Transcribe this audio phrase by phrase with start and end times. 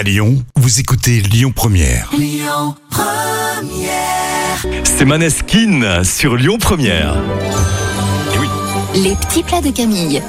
[0.00, 2.10] À Lyon, vous écoutez Lyon Première.
[4.82, 7.16] C'est Maneskin sur Lyon Première.
[8.32, 8.48] Et oui,
[8.94, 10.22] Les petits plats de Camille.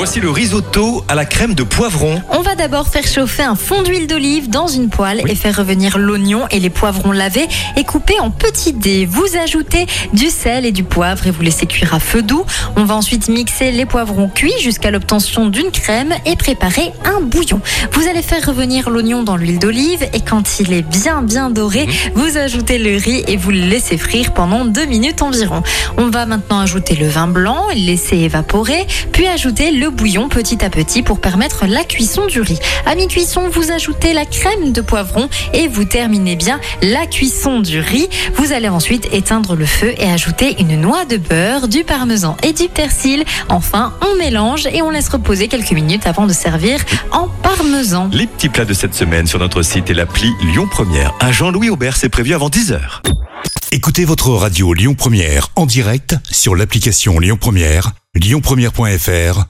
[0.00, 2.22] Voici le risotto à la crème de poivron.
[2.30, 5.98] On va d'abord faire chauffer un fond d'huile d'olive dans une poêle et faire revenir
[5.98, 7.46] l'oignon et les poivrons lavés
[7.76, 9.04] et coupés en petits dés.
[9.04, 12.46] Vous ajoutez du sel et du poivre et vous laissez cuire à feu doux.
[12.76, 17.60] On va ensuite mixer les poivrons cuits jusqu'à l'obtention d'une crème et préparer un bouillon.
[17.92, 21.86] Vous allez faire revenir l'oignon dans l'huile d'olive et quand il est bien bien doré,
[22.14, 25.62] vous ajoutez le riz et vous le laissez frire pendant deux minutes environ.
[25.98, 30.64] On va maintenant ajouter le vin blanc, le laisser évaporer, puis ajouter le bouillon petit
[30.64, 32.58] à petit pour permettre la cuisson du riz.
[32.86, 37.80] À mi-cuisson, vous ajoutez la crème de poivron et vous terminez bien la cuisson du
[37.80, 38.08] riz.
[38.34, 42.52] Vous allez ensuite éteindre le feu et ajouter une noix de beurre, du parmesan et
[42.52, 43.24] du persil.
[43.48, 46.80] Enfin, on mélange et on laisse reposer quelques minutes avant de servir
[47.12, 48.08] en parmesan.
[48.12, 51.14] Les petits plats de cette semaine sur notre site et l'appli Lyon Première.
[51.20, 52.80] Un Jean-Louis Aubert, c'est prévu avant 10h.
[53.72, 59.49] Écoutez votre radio Lyon Première en direct sur l'application Lyon Première, lyonpremière.fr